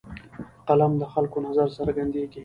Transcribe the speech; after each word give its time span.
په 0.55 0.61
قلم 0.67 0.91
د 1.01 1.03
خلکو 1.13 1.37
نظر 1.47 1.67
څرګندېږي. 1.77 2.39